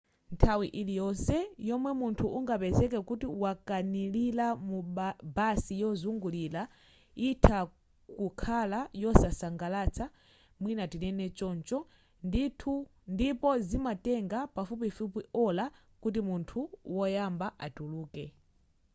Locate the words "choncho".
11.37-11.77